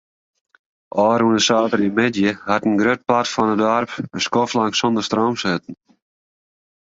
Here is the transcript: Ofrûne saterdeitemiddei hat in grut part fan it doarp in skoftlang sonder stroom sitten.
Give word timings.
Ofrûne 1.07 1.39
saterdeitemiddei 1.47 2.33
hat 2.47 2.65
in 2.69 2.79
grut 2.81 3.01
part 3.09 3.29
fan 3.33 3.53
it 3.53 3.61
doarp 3.61 3.89
in 4.15 4.19
skoftlang 4.27 4.73
sonder 4.79 5.05
stroom 5.07 5.35
sitten. 5.43 5.75